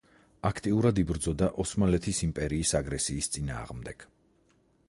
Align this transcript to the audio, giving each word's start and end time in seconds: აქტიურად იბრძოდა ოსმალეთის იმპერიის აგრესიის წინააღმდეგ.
აქტიურად 0.49 1.01
იბრძოდა 1.01 1.51
ოსმალეთის 1.65 2.23
იმპერიის 2.29 2.75
აგრესიის 2.81 3.33
წინააღმდეგ. 3.37 4.09